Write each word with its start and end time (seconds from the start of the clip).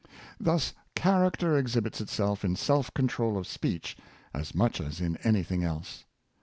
Thus 0.39 0.73
character 0.95 1.55
exhibits 1.59 2.01
itself 2.01 2.43
in 2.43 2.55
self 2.55 2.91
control 2.95 3.37
of 3.37 3.45
speech 3.45 3.95
as 4.33 4.55
much 4.55 4.81
as 4.81 4.99
in 4.99 5.17
anything 5.17 5.63
else. 5.63 6.05